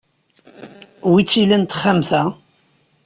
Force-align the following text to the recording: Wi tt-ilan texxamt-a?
Wi 1.09 1.21
tt-ilan 1.23 1.63
texxamt-a? 1.65 2.23